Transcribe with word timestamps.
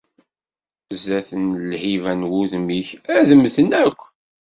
Sdat 1.01 1.29
n 1.43 1.45
lhiba 1.69 2.11
n 2.19 2.27
wudem-ik, 2.29 2.89
ad 3.17 3.29
mmten 3.37 3.69
akk. 3.85 4.01